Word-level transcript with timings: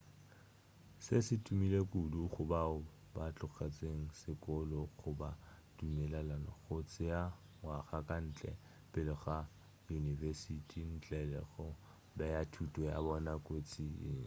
se 1.05 1.15
se 1.27 1.35
tumile 1.45 1.79
kudu 1.91 2.19
go 2.33 2.41
bao 2.51 2.77
ba 3.13 3.25
tlogetšego 3.35 4.05
sekolo 4.21 4.79
go 4.97 5.09
ba 5.19 5.29
dumelela 5.77 6.35
go 6.45 6.75
tšea 6.89 7.21
ngwaga 7.59 7.97
ka 8.07 8.15
ntle 8.25 8.51
pele 8.91 9.13
ga 9.21 9.37
yunibesiti 9.87 10.79
ntle 10.93 11.19
le 11.31 11.39
go 11.51 11.65
bea 12.17 12.41
thuto 12.53 12.79
ya 12.91 12.97
bona 13.05 13.33
kotsing 13.45 13.97